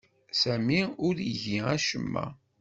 [0.41, 2.25] Sami ur igi acemma.